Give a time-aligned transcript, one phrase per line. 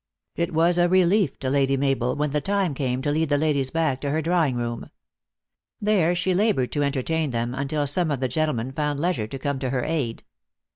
[0.35, 3.69] It was a relief to Lady Mabel when the time came to lead the ladies
[3.69, 4.89] back to her drawing room.
[5.79, 9.37] There she labored to entertain them until some of the gen tlemen found leisure to
[9.37, 10.23] come to her aid.